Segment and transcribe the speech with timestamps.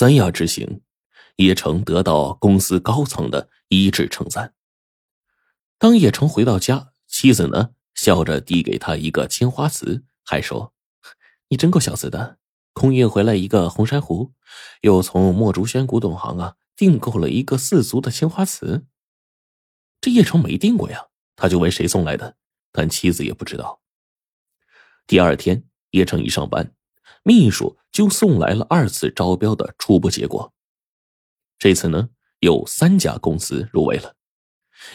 [0.00, 0.80] 三亚之行，
[1.36, 4.54] 叶城得到公司高层的一致称赞。
[5.76, 10.72] 当叶城回到家，妻子呢笑着递给他一个青花瓷，还说
[11.48, 12.38] ：“你真够小子的，
[12.72, 14.32] 空运回来一个红珊瑚，
[14.80, 18.86] 又从墨竹轩古董行啊订购了一个四足的青花瓷。”
[20.00, 22.36] 这叶城没订过呀，他就问谁送来的，
[22.72, 23.82] 但妻子也不知道。
[25.06, 26.74] 第二天，叶城一上班。
[27.22, 30.52] 秘书就送来了二次招标的初步结果。
[31.58, 32.08] 这次呢，
[32.40, 34.14] 有三家公司入围了，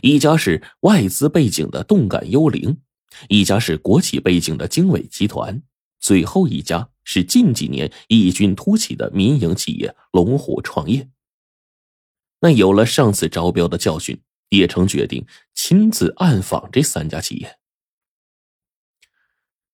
[0.00, 2.80] 一家是外资背景的动感幽灵，
[3.28, 5.62] 一家是国企背景的经纬集团，
[6.00, 11.10] 最后一家是近几年异军突起的民营企业龙虎创业。
[12.40, 17.58] 那有了上次招标的教训，叶城决定亲自暗访这三家企业。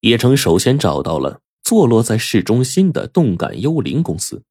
[0.00, 1.42] 叶城首先找到了。
[1.70, 4.42] 坐落在市中心的动感幽灵公司，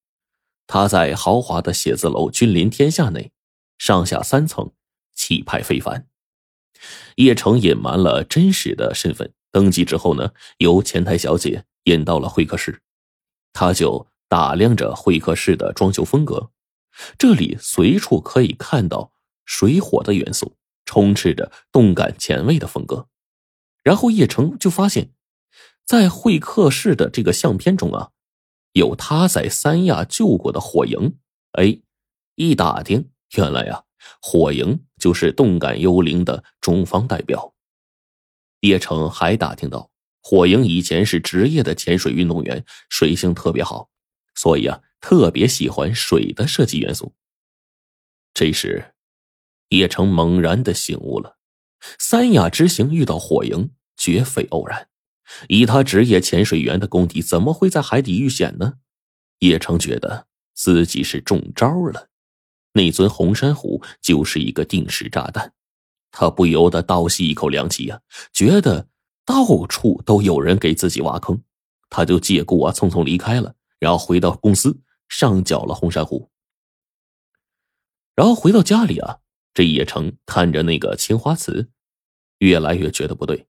[0.67, 3.33] 它在豪华的写字楼君临天下内，
[3.77, 4.71] 上下三层，
[5.13, 6.07] 气派非凡。
[7.17, 12.81] 叶城隐瞒了真实的身份，登记之后呢，由前台小姐引到了会客室，
[13.51, 16.51] 他就打量着会客室的装修风格，
[17.17, 19.11] 这里随处可以看到
[19.43, 23.09] 水火的元素，充斥着动感前卫的风格。
[23.83, 25.11] 然后叶城就发现。
[25.89, 28.11] 在会客室的这个相片中啊，
[28.73, 31.17] 有他在三亚救过的火营。
[31.53, 31.81] 哎，
[32.35, 33.85] 一打听，原来呀，
[34.21, 37.55] 火营就是动感幽灵的中方代表。
[38.59, 39.89] 叶城还打听到，
[40.21, 43.89] 火营以前是职业的潜水运动员，水性特别好，
[44.35, 47.15] 所以啊，特别喜欢水的设计元素。
[48.35, 48.93] 这时，
[49.69, 51.39] 叶城猛然的醒悟了：
[51.97, 54.87] 三亚之行遇到火营，绝非偶然。
[55.47, 58.73] 以他职业潜水员的功底，怎么会在海底遇险呢？
[59.39, 62.09] 叶城觉得自己是中招了，
[62.73, 65.53] 那尊红珊瑚就是一个定时炸弹。
[66.11, 68.01] 他不由得倒吸一口凉气呀，
[68.33, 68.87] 觉得
[69.23, 71.41] 到处都有人给自己挖坑，
[71.89, 76.31] 他就借故啊匆匆离开了，然后回到公司上缴了红珊瑚。
[78.15, 79.19] 然后回到家里啊，
[79.53, 81.69] 这叶城看着那个青花瓷，
[82.39, 83.47] 越来越觉得不对，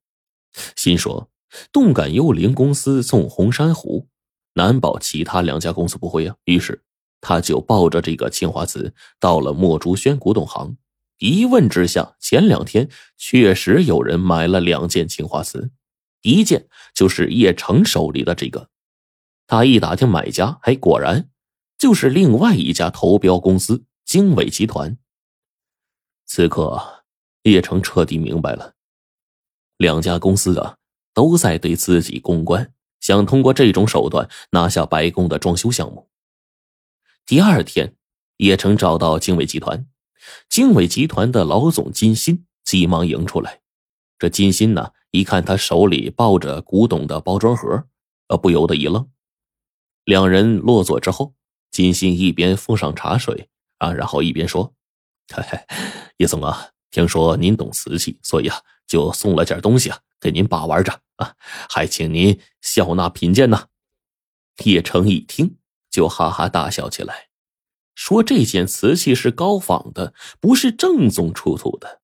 [0.76, 1.29] 心说。
[1.72, 4.08] 动感幽灵公司送红珊瑚，
[4.54, 6.36] 难保其他两家公司不会啊。
[6.44, 6.82] 于是，
[7.20, 10.76] 他就抱着这个青花瓷到了墨竹轩古董行。
[11.18, 15.70] 一问之下，前两天确实有人买了两件青花瓷，
[16.22, 18.70] 一件就是叶城手里的这个。
[19.46, 21.28] 他一打听买家，哎果然
[21.76, 24.96] 就是另外一家投标公司经纬集团。
[26.24, 27.04] 此刻，
[27.42, 28.74] 叶城彻底明白了，
[29.76, 30.76] 两家公司啊。
[31.14, 36.08] 都在对自己公关，想通过这种手段拿下白宫的装修项目。
[37.26, 37.94] 第二天，
[38.38, 39.86] 叶城找到经纬集团，
[40.48, 43.60] 经纬集团的老总金鑫急忙迎出来。
[44.18, 47.84] 这金鑫呢，一看他手里抱着古董的包装盒，
[48.28, 49.08] 呃，不由得一愣。
[50.04, 51.34] 两人落座之后，
[51.70, 54.74] 金鑫一边奉上茶水啊，然后一边说
[55.32, 55.58] ：“嘿嘿，
[56.18, 61.34] 叶总啊，听说您懂瓷器，所以啊，就送了件东西啊。”给您把玩着啊，
[61.68, 63.68] 还请您笑纳贫贱呢。
[64.64, 65.56] 叶城一听
[65.90, 67.28] 就哈哈大笑起来，
[67.94, 72.00] 说这件瓷器是高仿的，不是正宗出土的。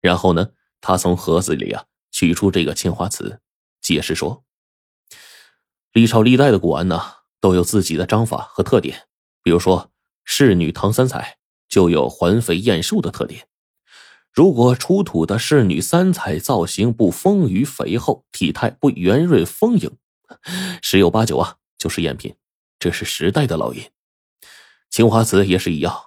[0.00, 3.40] 然后呢，他从盒子里啊取出这个青花瓷，
[3.80, 4.44] 解释说：
[5.92, 7.00] 历朝历代的古玩呢
[7.40, 9.08] 都有自己的章法和特点，
[9.42, 9.90] 比如说
[10.24, 11.38] 仕女唐三彩
[11.68, 13.48] 就有环肥燕瘦的特点。
[14.34, 19.96] 如果出土的仕女三彩造型不丰腴肥厚，体态不圆润丰盈，
[20.82, 22.34] 十有八九啊就是赝品。
[22.80, 23.88] 这是时代的烙印。
[24.90, 26.06] 青花瓷也是一样，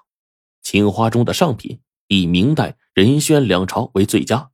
[0.61, 1.79] 青花中的上品，
[2.09, 4.51] 以明代仁宣两朝为最佳，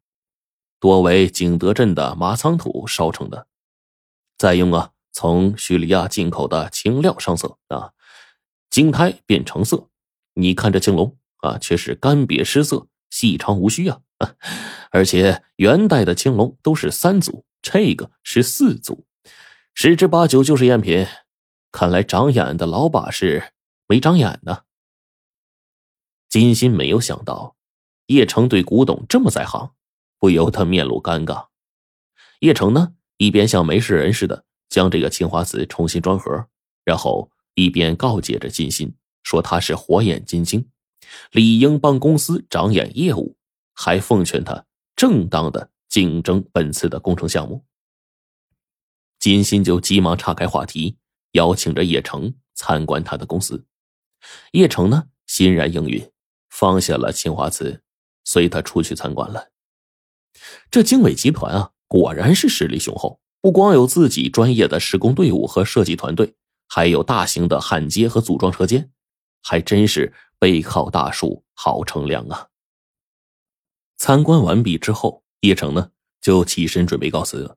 [0.80, 3.48] 多为景德镇的麻仓土烧成的，
[4.38, 7.94] 再用啊从叙利亚进口的青料上色啊，
[8.70, 9.90] 金胎变成色。
[10.36, 12.88] 你看这青龙啊，却是干瘪失色。
[13.14, 14.02] 细长无须啊，
[14.90, 19.06] 而且元代的青龙都是三组，这个是四组，
[19.76, 21.06] 十之八九就是赝品。
[21.72, 23.54] 看来长眼的老把式
[23.88, 24.64] 没长眼呢。
[26.28, 27.56] 金鑫没有想到
[28.08, 29.76] 叶城对古董这么在行，
[30.18, 31.50] 不由得面露尴尬。
[32.40, 36.48] 叶城呢，一边像没事人似的将这个青花瓷重新装盒，
[36.84, 40.68] 然后一边告诫着金鑫说他是火眼金睛。
[41.32, 43.36] 理应帮公司长眼业务，
[43.74, 44.66] 还奉劝他
[44.96, 47.66] 正当的竞争本次的工程项目。
[49.20, 50.98] 金鑫就急忙岔开话题，
[51.32, 53.66] 邀请着叶城参观他的公司。
[54.52, 56.12] 叶城呢欣然应允，
[56.50, 57.82] 放下了青花瓷，
[58.24, 59.50] 随他出去参观了。
[60.70, 66.36] 这经纬集团啊，果然是实力雄厚，不光有自己专业的施工队伍和设计团队，
[66.68, 68.92] 还有大型的焊接和组装车间，
[69.42, 72.50] 还真是背靠大树好乘凉啊！
[73.96, 77.56] 参观完毕之后，叶城呢就起身准备告辞。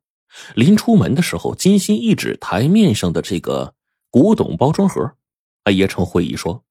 [0.54, 3.74] 临出门的时候，金星一指台面上的这个
[4.08, 5.16] 古董包装盒，
[5.64, 6.64] 啊，叶城会意说：“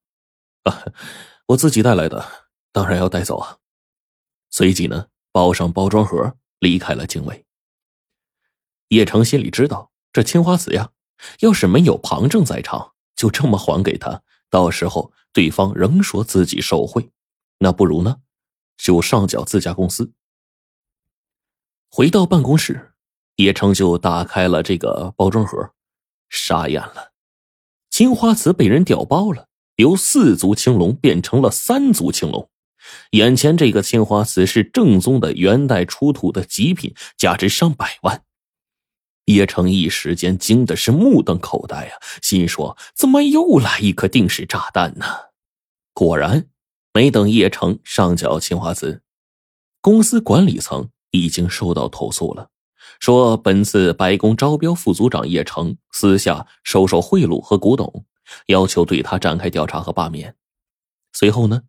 [0.64, 0.86] 啊，
[1.48, 2.24] 我自己带来的，
[2.72, 3.58] 当然要带走啊。”
[4.48, 7.44] 随即呢，抱上包装盒离开了经纬。
[8.88, 10.92] 叶城心里知道，这青花瓷呀，
[11.40, 17.10] 要是没有庞正在场，就这么还给他，到时候对方仍说自己受贿，
[17.58, 18.16] 那不如呢，
[18.78, 20.10] 就上缴自家公司。
[21.90, 22.94] 回到办公室。
[23.36, 25.72] 叶城就打开了这个包装盒，
[26.30, 27.12] 傻眼了。
[27.90, 32.48] 青花瓷被人调包了，由四足青龙变成了三足青龙。
[33.10, 38.22] 眼前这个青花瓷是正宗的元代出土的极品，价值上百万。
[39.26, 45.04] 叶城一时间惊的是目瞪口呆啊，心说：怎么又来一颗定时炸弹呢？
[45.92, 46.48] 果然，
[46.92, 49.02] 没等叶城上缴青花瓷，
[49.80, 52.50] 公司管理层已经收到投诉了。
[53.00, 58.06] 说本次白宫招标副组长叶城私下收受贿赂和古董，
[58.46, 60.36] 要求对他展开调查和罢免。
[61.12, 61.62] 随后呢，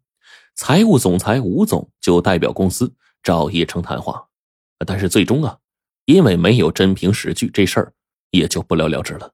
[0.53, 2.93] 财务总裁吴总就代表公司
[3.23, 4.27] 找叶城谈话，
[4.85, 5.57] 但是最终啊，
[6.07, 7.93] 因为没有真凭实据，这事儿
[8.31, 9.33] 也就不了了之了。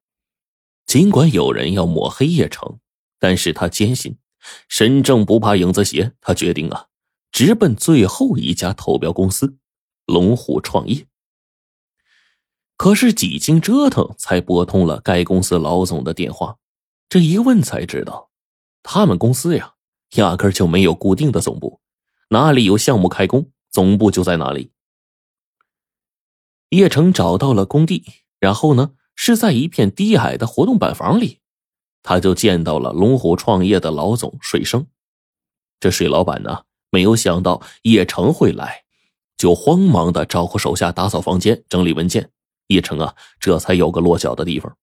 [0.87, 2.79] 尽管有人要抹黑叶城，
[3.19, 4.17] 但是他坚信
[4.67, 6.87] 身正不怕影子斜，他决定啊，
[7.31, 9.55] 直奔最后一家投标公司
[10.07, 11.05] 龙虎创业。
[12.75, 16.57] 可是几经折腾，才拨通了该公司老总的电话。
[17.07, 18.31] 这一问才知道，
[18.81, 19.75] 他们公司呀，
[20.15, 21.79] 压根就没有固定的总部，
[22.29, 24.71] 哪里有项目开工，总部就在哪里。
[26.73, 28.03] 叶城找到了工地，
[28.39, 31.39] 然后呢，是在一片低矮的活动板房里，
[32.01, 34.87] 他就见到了龙虎创业的老总水生。
[35.79, 38.85] 这水老板呢，没有想到叶城会来，
[39.37, 42.31] 就慌忙的招呼手下打扫房间、整理文件。
[42.67, 44.75] 叶城啊，这才有个落脚的地方。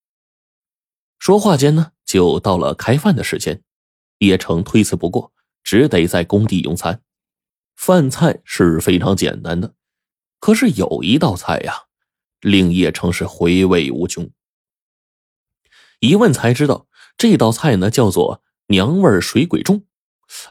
[1.18, 3.64] 说话间呢，就到了开饭的时间。
[4.18, 5.32] 叶城推辞不过，
[5.64, 7.02] 只得在工地用餐。
[7.74, 9.74] 饭菜是非常简单的，
[10.40, 11.84] 可是有一道菜呀，
[12.40, 14.28] 令叶城是回味无穷。
[16.00, 19.84] 一问才知道，这道菜呢叫做娘味水鬼粽。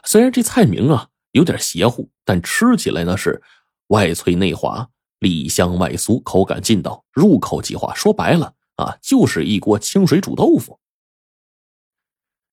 [0.04, 3.42] 虽然这菜名啊有点邪乎，但吃起来呢是
[3.88, 4.88] 外脆内滑。
[5.20, 7.94] 里香外酥，口感劲道，入口即化。
[7.94, 10.80] 说白了啊，就是一锅清水煮豆腐。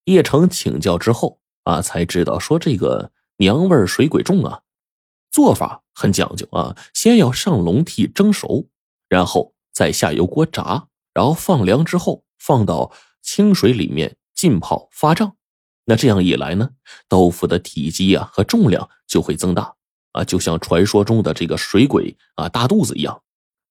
[0.04, 4.64] 叶城请教之后啊，才知道说这个娘味水鬼粽啊，
[5.38, 6.76] 做法很讲究啊。
[6.96, 8.70] 先要上笼屉蒸熟，
[9.08, 12.92] 然后再下油锅炸，然后放凉之后放到
[13.22, 15.38] 清水里面浸泡发胀。
[15.86, 16.72] 那这样一来呢，
[17.08, 19.76] 豆腐的体积啊和重量就会增大。
[20.14, 23.22] 啊，就像传说中的这个水鬼啊，大肚子一样，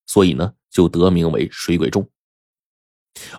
[0.07, 2.07] 所以呢，就得名为水鬼粽。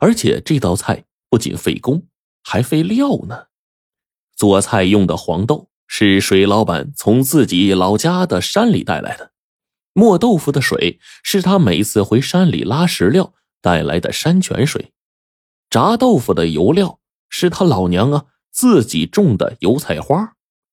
[0.01, 2.05] 而且这道菜不仅费工，
[2.43, 3.45] 还费料呢。
[4.35, 9.31] 做菜用的黄豆是水老板从自己老家的山里带来的，
[9.93, 14.93] 磨豆腐的水是他每次回山里拉石料带来的山泉水，
[15.69, 20.36] 炸豆腐的油料是他老娘啊自己种的油菜花。